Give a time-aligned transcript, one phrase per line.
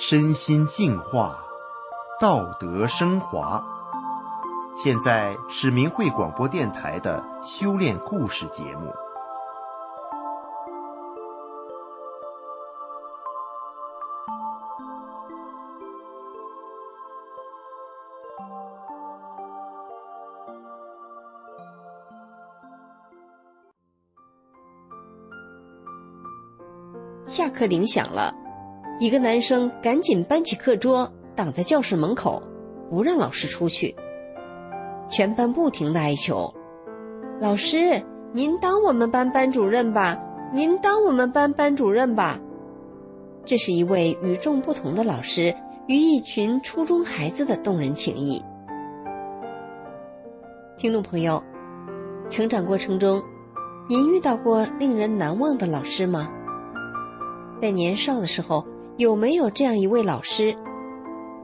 [0.00, 1.36] 身心净化，
[2.20, 3.60] 道德升华。
[4.76, 8.94] 现在是明慧广播电台的修炼故事节目。
[27.26, 28.32] 下课铃响了，
[29.00, 32.42] 一个男生赶紧搬起课桌，挡在教室门口，
[32.90, 33.94] 不让老师出去。
[35.08, 36.52] 全班不停的哀求
[37.40, 40.20] ：“老师，您当我们班班主任吧，
[40.52, 42.40] 您当我们班班主任吧。”
[43.46, 45.54] 这是一位与众不同的老师
[45.86, 48.42] 与一群初中孩子的动人情谊。
[50.76, 51.40] 听众朋友，
[52.28, 53.22] 成长过程中，
[53.88, 56.28] 您遇到过令人难忘的老师吗？
[57.60, 58.66] 在年少的时候，
[58.98, 60.56] 有没有这样一位老师，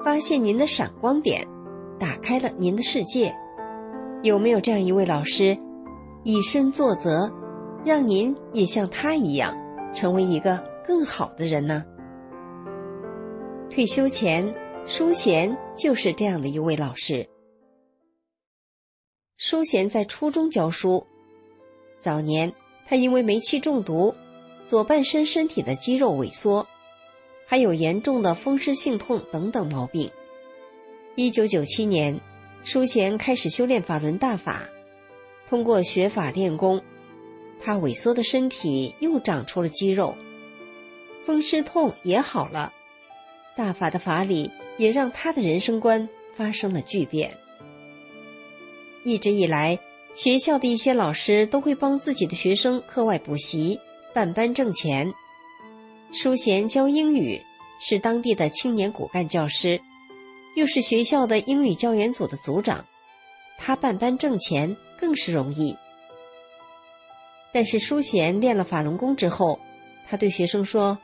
[0.04, 1.46] 发现您的闪光点，
[2.00, 3.32] 打开了您的世界？
[4.24, 5.56] 有没有这样一位老师，
[6.24, 7.32] 以身作则，
[7.84, 9.56] 让您也像他一样，
[9.94, 11.84] 成为一个更好的人呢？
[13.70, 14.52] 退休前，
[14.84, 17.24] 淑贤就是这样的一位老师。
[19.36, 21.06] 淑贤在初中教书，
[22.00, 22.52] 早年
[22.84, 24.12] 他因为煤气中毒。
[24.66, 26.66] 左半身身体的肌肉萎缩，
[27.46, 30.10] 还有严重的风湿性痛等等毛病。
[31.16, 32.20] 一九九七年，
[32.64, 34.68] 淑贤开始修炼法轮大法，
[35.48, 36.82] 通过学法练功，
[37.60, 40.16] 他萎缩的身体又长出了肌肉，
[41.24, 42.72] 风湿痛也好了。
[43.56, 47.36] 大法的法理也让他的人生观发生了巨变。
[49.04, 49.78] 一直以来，
[50.14, 53.78] 学校的一些老师都会帮自己的学生课外补习。
[54.12, 55.12] 办班挣钱，
[56.14, 57.42] 淑贤教英语，
[57.80, 59.80] 是当地的青年骨干教师，
[60.54, 62.84] 又是学校的英语教研组的组长，
[63.58, 65.76] 他办班挣钱更是容易。
[67.52, 69.58] 但是淑贤练了法轮功之后，
[70.06, 70.96] 他对学生说：“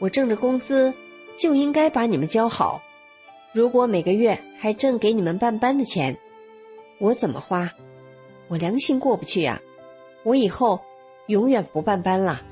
[0.00, 0.94] 我挣着工资，
[1.38, 2.80] 就应该把你们教好。
[3.52, 6.16] 如果每个月还挣给你们办班的钱，
[6.98, 7.70] 我怎么花？
[8.48, 9.60] 我良心过不去呀！
[10.24, 10.80] 我以后。”
[11.28, 12.42] 永远不办班了。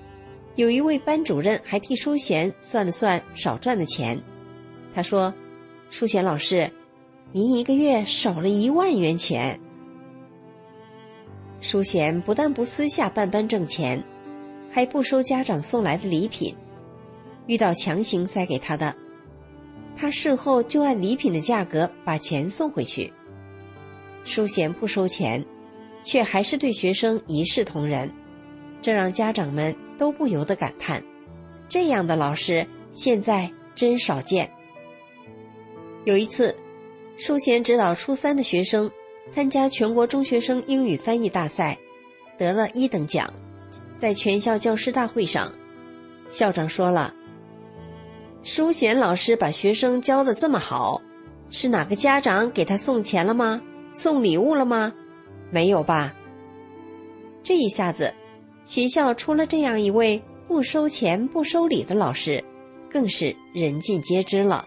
[0.57, 4.21] 有一位班主任还替淑贤算了算少赚的钱，
[4.95, 5.33] 他说
[5.91, 6.71] ：“淑贤老师，
[7.33, 9.59] 您一个月少了一万元钱。”
[11.61, 14.03] 淑贤不但不私下办班挣钱，
[14.71, 16.55] 还不收家长送来的礼品，
[17.47, 18.95] 遇到强行塞给他的，
[19.97, 23.13] 他事后就按礼品的价格把钱送回去。
[24.25, 25.45] 淑贤不收钱，
[26.03, 28.11] 却还是对学生一视同仁。
[28.83, 31.05] 这让家长们都不由得感叹：
[31.69, 34.51] 这样的老师现在真少见。
[36.05, 36.57] 有一次，
[37.19, 38.91] 淑贤指导初三的学生
[39.31, 41.79] 参加全国中学生英语翻译大赛，
[42.39, 43.31] 得了一等奖。
[43.99, 45.53] 在全校教师大会上，
[46.31, 47.15] 校长说了
[48.43, 51.03] ：“淑贤老师把学生教的这么好，
[51.51, 53.61] 是哪个家长给他送钱了吗？
[53.93, 54.95] 送礼物了吗？
[55.51, 56.15] 没有吧？”
[57.45, 58.15] 这一下子。
[58.71, 62.45] 学校出了这样一位不收钱不收礼的老师，
[62.89, 64.65] 更是人尽皆知了。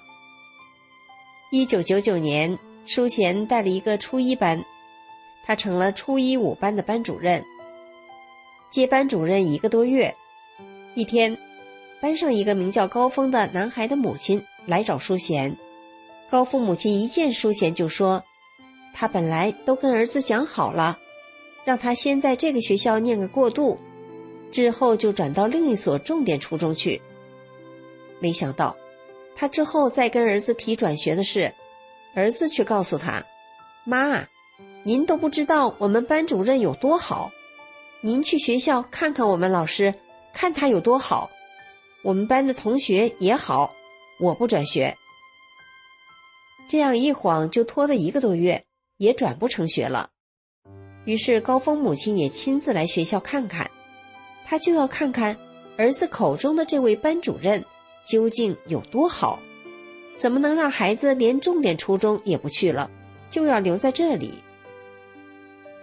[1.52, 4.62] 一九九九年，淑贤带了一个初一班，
[5.46, 7.42] 他成了初一五班的班主任。
[8.69, 10.13] 接班主任一个多月，
[10.96, 11.38] 一天，
[12.02, 15.56] 班上一个名叫高峰的男孩的母亲来找淑贤。
[16.30, 18.22] 高峰母亲一见淑贤就说
[18.94, 21.00] ：“他本来都跟儿子讲好了，
[21.63, 23.80] 让他先在这个学校念个过渡。”
[24.53, 27.02] 之后就转到另一所重点初中去。
[28.19, 28.78] 没想到，
[29.36, 31.53] 他之后再跟儿子提转学的事，
[32.16, 33.25] 儿子却告诉他
[33.84, 34.28] ：“妈，
[34.84, 37.31] 您都不知道我们班主任有多好，
[38.02, 39.94] 您去学校看看我们老师，
[40.33, 41.30] 看他有多好。
[42.04, 43.74] 我们班的同学也好，
[44.19, 44.95] 我不转学。”
[46.69, 48.63] 这样一晃就拖了一个多月，
[48.98, 50.12] 也转不成学了。
[51.06, 53.69] 于是高峰母亲也亲自来学校看看。
[54.45, 55.38] 他就要看看
[55.78, 57.63] 儿子口中的这位班主任
[58.06, 59.40] 究竟有多好，
[60.16, 62.90] 怎么能让孩子连重点初中也不去了，
[63.30, 64.34] 就要留在这里？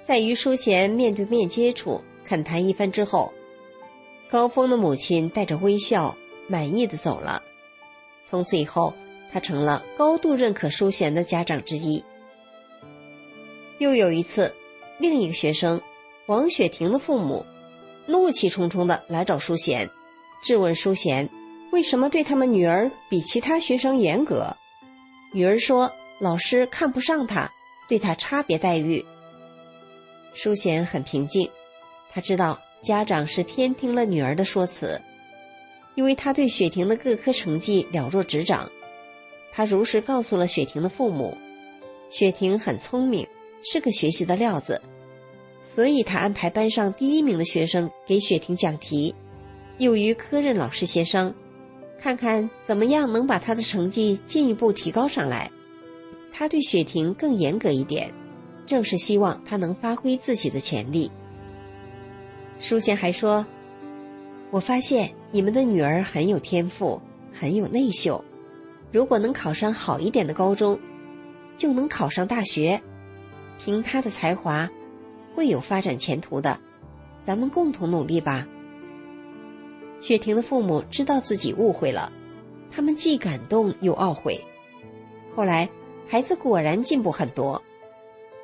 [0.04, 3.32] 在于淑贤面对面接触恳谈一番之后，
[4.28, 6.16] 高峰的母亲带着微笑，
[6.46, 7.42] 满意的走了。
[8.28, 8.92] 从此以后，
[9.32, 12.04] 他成了高度认可淑贤的家长之一。
[13.78, 14.54] 又有一次，
[14.98, 15.80] 另一个学生
[16.26, 17.44] 王雪婷的父母。
[18.06, 19.88] 怒气冲冲的来找淑贤，
[20.42, 21.28] 质问淑贤
[21.72, 24.56] ：“为什么对他们女儿比其他学生严格？
[25.32, 27.50] 女儿说老师看不上她，
[27.88, 29.04] 对她差别待遇。
[30.32, 31.50] 淑贤很平静，
[32.12, 35.00] 他知道家长是偏听了女儿的说辞，
[35.94, 38.70] 因为他对雪婷的各科成绩了若指掌。
[39.52, 41.36] 他如实告诉了雪婷的父母，
[42.08, 43.26] 雪婷很聪明，
[43.64, 44.80] 是个学习的料子，
[45.60, 49.14] 所以他安排班上第一名的学生给雪婷讲题，
[49.78, 51.32] 又与科任老师协商，
[51.98, 55.50] 看看怎么样能把他的成绩进一步提高上来。
[56.32, 58.12] 他对雪婷更严格一点。
[58.66, 61.10] 正是希望他能发挥自己的潜力。
[62.60, 63.44] 书贤还说
[64.52, 67.02] ：“我发现你们的女儿很有天赋，
[67.32, 68.24] 很有内秀。
[68.92, 70.78] 如果能考上好一点的高中，
[71.56, 72.80] 就能考上大学。
[73.58, 74.70] 凭她的才华，
[75.34, 76.58] 会有发展前途的。
[77.24, 78.46] 咱们共同努力吧。”
[80.00, 82.10] 雪婷的父母知道自己误会了，
[82.70, 84.40] 他们既感动又懊悔。
[85.34, 85.68] 后来，
[86.08, 87.62] 孩子果然进步很多。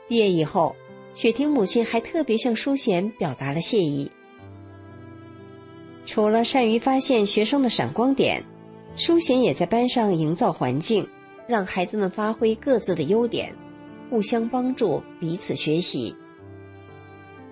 [0.06, 0.77] 毕业以后，
[1.15, 4.11] 雪婷母亲还特别向淑贤表达了谢意。
[6.05, 8.44] 除了善于发现学生的闪光点，
[8.94, 11.09] 淑贤也在班上营造环境，
[11.49, 13.53] 让孩子们发挥各自的优点，
[14.11, 16.15] 互相帮助，彼此学习。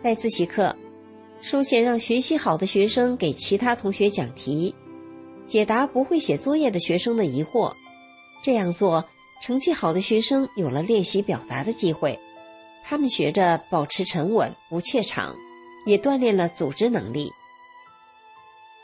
[0.04, 0.76] 在自习课，
[1.40, 4.74] 淑贤让学习好的学生给其他同学讲题，
[5.46, 7.72] 解答不会写作业的学生的疑惑。
[8.42, 9.02] 这样做，
[9.40, 12.20] 成绩好的学生有了练习表达的机会。
[12.84, 15.34] 他们学着保持沉稳，不怯场，
[15.86, 17.30] 也锻炼了组织能力。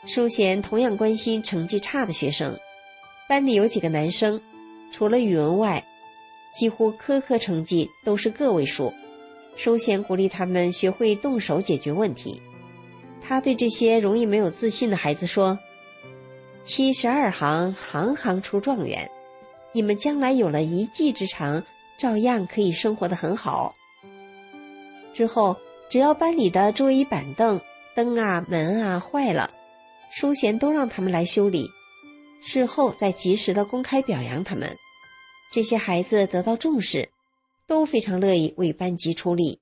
[0.05, 2.57] 淑贤同样关心成绩差的学生，
[3.29, 4.41] 班里有几个男生，
[4.91, 5.85] 除了语文外，
[6.51, 8.91] 几乎科科成绩都是个位数。
[9.55, 12.41] 淑贤鼓励他们学会动手解决问题。
[13.21, 15.57] 他对这些容易没有自信的孩子说
[16.63, 19.09] ：“七十二行，行行出状元。
[19.73, 21.63] 你们将来有了一技之长，
[21.97, 23.75] 照样可以生活的很好。”
[25.13, 25.55] 之后，
[25.89, 27.59] 只要班里的桌椅板凳、
[27.95, 29.51] 灯啊、门啊坏了，
[30.09, 31.69] 淑贤都让他们来修理，
[32.41, 34.75] 事后再及时的公开表扬他们。
[35.51, 37.10] 这些孩子得到重视，
[37.71, 39.61] 都非常乐意为班级出力。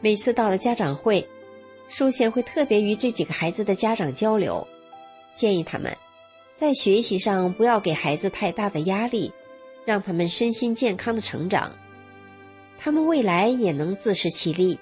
[0.00, 1.28] 每次到了家长会，
[1.88, 4.64] 淑贤会特别与这几个孩子的家长交流，
[5.34, 5.92] 建议他们
[6.54, 9.32] 在学习上不要给孩子太大的压力，
[9.84, 11.76] 让他们身心健康的成长。
[12.78, 14.78] 他们未来也能自食其力。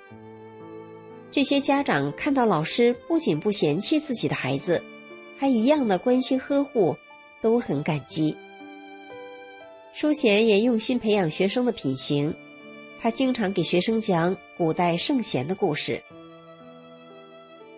[1.30, 4.84] 这些家长看到老师不仅不嫌弃自己的孩子，
[5.38, 6.98] 还一样的关心呵护，
[7.40, 8.36] 都很感激。
[9.92, 12.34] 淑贤也用心培养学生的品行，
[13.00, 16.02] 他经常给学生讲古代圣贤的故事。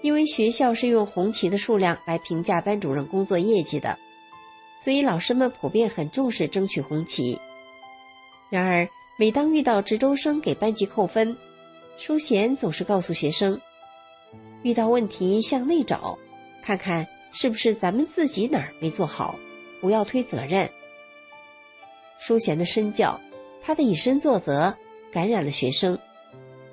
[0.00, 3.98] 因为学校是用红旗的数量来评价班主任工作业绩的，
[4.80, 7.38] 所以老师们普遍很重视争取红旗。
[8.48, 11.36] 然而，每当遇到值周生给班级扣分，
[11.98, 13.60] 淑贤总是告诉学生
[14.62, 16.16] ：“遇到问题向内找，
[16.62, 19.36] 看看是不是咱们自己哪儿没做好，
[19.80, 20.70] 不要推责任。”
[22.18, 23.20] 淑贤的身教，
[23.62, 24.74] 他的以身作则，
[25.12, 25.98] 感染了学生，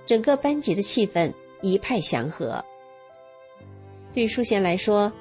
[0.06, 2.64] 整个班级的气氛一派祥和。
[4.14, 5.12] 对淑贤来说，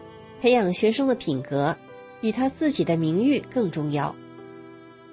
[0.40, 1.76] 培养学生的品格，
[2.20, 4.14] 比他自己的名誉更重要。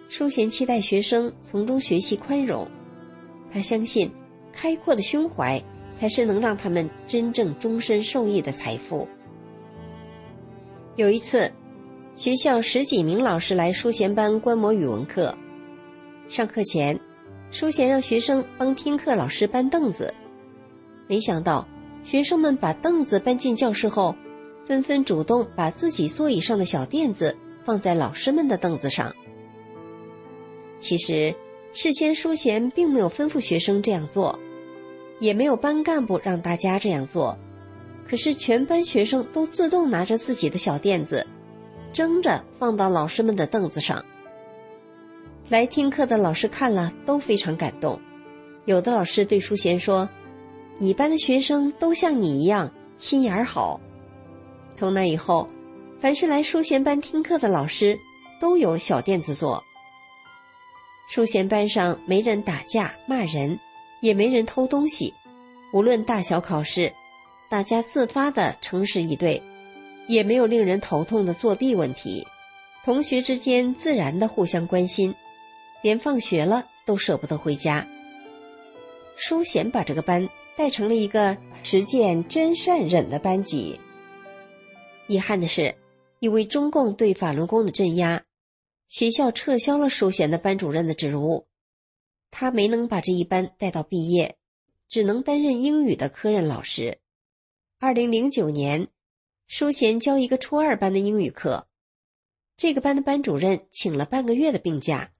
[0.10, 2.68] 淑贤期待学生从中学习宽容，
[3.52, 4.12] 他相信，
[4.54, 5.62] 开阔的胸怀
[6.00, 9.08] 才是能让他们真正终身受益的财富。
[10.96, 11.52] 有一次，
[12.18, 15.38] 学校十几名老师来淑贤班观摩语文课，
[16.28, 17.00] 上课前，
[17.52, 20.12] 淑贤让学生帮听课老师搬凳子，
[21.06, 21.68] 没想到
[22.04, 24.16] 学生们把凳子搬进教室后，
[24.64, 29.16] 纷纷主动把自己座椅上的小垫子放在老师们的凳子上。
[30.80, 31.36] 其实，
[31.72, 34.40] 事先淑贤并没有吩咐学生这样做，
[35.20, 37.38] 也没有班干部让大家这样做。
[38.10, 41.28] 可是，全班学生都自动拿着自己的小垫子，
[41.98, 44.06] 争着放到老师们的凳子上。
[45.50, 48.00] 来听课的老师看了都非常感动，
[48.66, 50.08] 有的老师对淑贤说
[50.78, 53.82] ：“你班的学生都像你一样心眼儿好。”
[54.76, 55.48] 从那以后，
[56.00, 57.98] 凡是来淑贤班听课的老师
[58.40, 59.64] 都有小垫子坐。
[61.10, 63.60] 淑贤班上没人打架骂人，
[64.02, 65.12] 也没人偷东西。
[65.74, 66.94] 无论大小考试，
[67.50, 69.42] 大家自发的诚实以对，
[70.08, 72.26] 也没有令人头痛的作弊问题。
[72.84, 75.14] 同学之间自然的互相关心，
[75.82, 77.86] 连放学了都舍不得回家。
[79.16, 83.80] 淑贤把这个班带成了一个实践真善忍的班级。
[85.08, 85.76] 遗憾的是，
[86.20, 88.24] 因为中共对法轮功的镇压，
[88.88, 91.48] 学校撤销了淑贤的班主任的职务，
[92.32, 94.38] 他没能把这一班带到毕业，
[94.88, 97.00] 只能担任英语的科任老师。
[97.80, 98.88] 二零零九年，
[99.48, 101.70] 淑贤教一个初二班的英语课，
[102.58, 105.14] 这个班的班主任请了半个月的病假。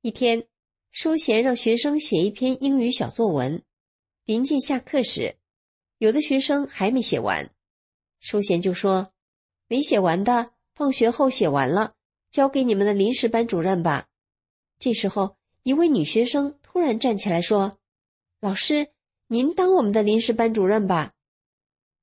[0.00, 0.46] 一天，
[0.92, 3.64] 淑贤让学生写一篇英语小作文，
[4.24, 5.36] 临近下课时。
[5.98, 7.50] 有的学生还没写完，
[8.20, 9.12] 淑贤就说
[9.66, 11.94] ：“没写完的，放学后写完了，
[12.30, 14.06] 交给你们的临时班主任吧。”
[14.78, 17.76] 这时候，一位女学生突然站起来说
[18.40, 18.92] ：“老师，
[19.26, 21.12] 您当我们的临时班主任吧。”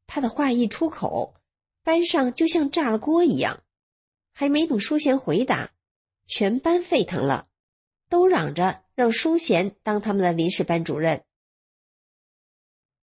[0.05, 1.33] 她的话一出口，
[1.91, 3.63] 班上就像炸了锅一样，
[4.31, 5.73] 还没等淑贤回答，
[6.25, 7.49] 全班沸腾了，
[8.07, 11.25] 都嚷着让淑贤当他们的临时班主任。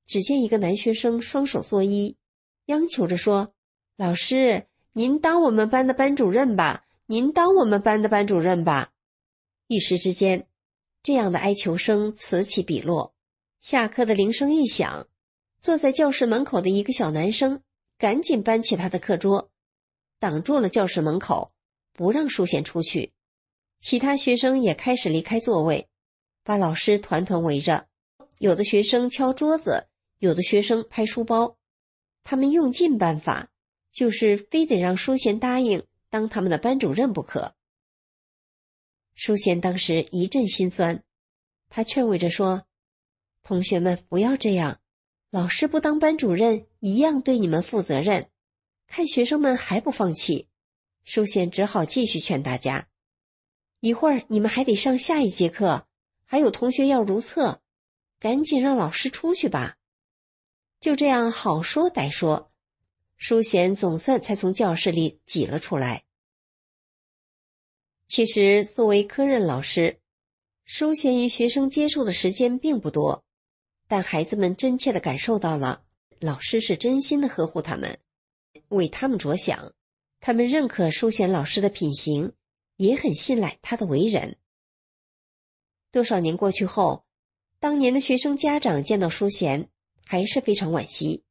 [0.07, 2.17] 只见一个男学生双手作揖，
[2.65, 3.53] 央求着说
[3.99, 6.87] ：“老师，您当我们班的班主任吧！
[7.05, 8.95] 您当我们班的班主任吧！”
[9.69, 10.47] 一时之间，
[11.03, 13.15] 这样的哀求声此起彼落。
[13.61, 15.07] 下课的铃声一响，
[15.61, 17.61] 坐在教室门口的一个小男生
[17.99, 19.51] 赶紧搬起他的课桌，
[20.19, 21.51] 挡住了教室门口，
[21.93, 23.13] 不让淑贤出去。
[23.81, 25.89] 其他学生也开始离开座位，
[26.43, 27.89] 把老师团团围着。
[28.39, 29.89] 有的学生敲桌子。
[30.21, 31.57] 有的学生拍书包，
[32.25, 33.53] 他们用尽办法，
[33.93, 37.55] 就是非得让淑贤答应当他们的班主任不可。
[39.15, 41.05] 淑贤当时一阵心酸，
[41.69, 42.67] 他劝慰着说
[43.45, 44.81] ：“同学们不要这样，
[45.31, 48.31] 老师不当班主任一样对你们负责任。”
[48.89, 50.49] 看学生们还不放弃，
[51.05, 52.89] 淑贤只好继续劝大家
[53.81, 55.87] ：“一会儿你们还得上下一节课，
[56.25, 57.61] 还有同学要如厕，
[58.19, 59.77] 赶紧让老师出去吧。”
[60.81, 62.51] 就这样好说歹说，
[63.19, 66.05] 淑贤总算才从教室里挤了出来。
[68.07, 70.01] 其实，作为科任老师，
[70.65, 73.23] 淑贤与学生接触的时间并不多，
[73.89, 75.83] 但孩子们真切的感受到了
[76.21, 77.99] 老师是真心的呵护他们，
[78.69, 79.73] 为他们着想。
[80.21, 82.33] 他们认可淑贤老师的品行，
[82.77, 84.37] 也很信赖他的为人。
[85.91, 87.05] 多少年过去后，
[87.59, 89.69] 当年的学生家长见到淑贤。
[90.11, 91.23] 还是非常惋惜，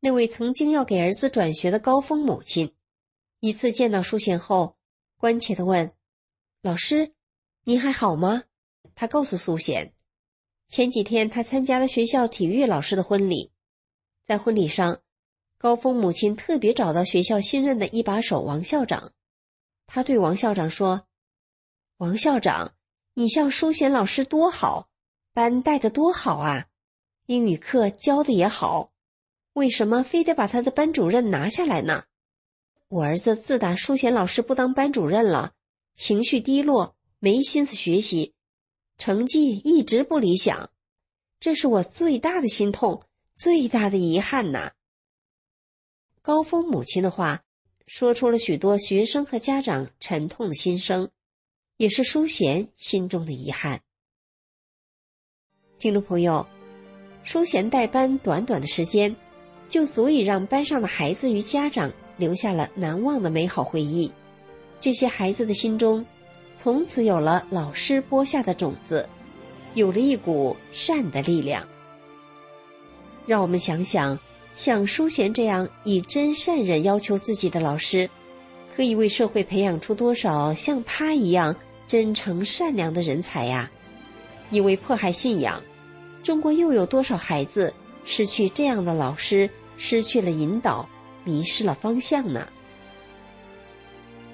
[0.00, 2.74] 那位曾经要给儿子转学的高峰母亲，
[3.40, 4.78] 一次见到淑贤后，
[5.18, 5.92] 关切的问
[6.62, 7.12] ：“老师，
[7.64, 8.44] 您还好吗？”
[8.96, 9.92] 他告诉苏贤，
[10.68, 13.50] 前几天他参加了学校体育老师的婚礼，
[14.26, 15.00] 在婚礼上，
[15.58, 19.12] 高峰母亲特别找到学校新任的一把手王校长，
[19.86, 21.06] 他对王校长说
[21.98, 22.74] ：“王校长，
[23.14, 24.88] 你像淑贤老师多好，
[25.32, 26.66] 班带的多好啊。”
[27.26, 28.92] 英语课教的也好，
[29.54, 32.04] 为什么非得把他的班主任拿下来呢？
[32.88, 35.54] 我儿子自打淑贤老师不当班主任了，
[35.92, 38.35] 情绪低落，没心思学习，
[38.98, 40.70] 成绩一直不理想，
[41.38, 43.02] 这是我最大的心痛，
[43.34, 44.72] 最大的遗憾呐。
[46.22, 47.44] 高峰母亲的话，
[47.86, 51.10] 说出了许多学生和家长沉痛的心声，
[51.76, 53.82] 也是淑贤心中的遗憾。
[55.78, 56.46] 听众朋友。
[57.22, 59.16] 淑贤带班短短的时间，
[59.68, 64.12] 就足以让班上的孩子与家长留下了难忘的美好回忆。
[64.78, 66.06] 这些孩子的心中，
[66.56, 69.08] 从此有了老师播下的种子，
[69.74, 71.66] 有了一股善的力量。
[73.26, 74.18] 让我们想想，
[74.54, 78.08] 像淑贤这样以真善忍要求自己的老师，
[78.74, 81.54] 可以为社会培养出多少像他一样
[81.86, 83.70] 真诚善良的人才呀？
[84.50, 85.62] 因为迫害信仰。
[86.22, 87.72] 中国又有多少孩子
[88.04, 90.88] 失去这样的老师，失去了引导，
[91.22, 92.48] 迷失了方向呢？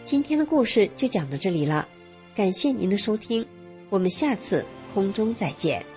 [0.04, 1.86] 今天的故事就讲到这里了，
[2.34, 3.44] 感谢您的收听，
[3.90, 5.91] 我们下次空中再见。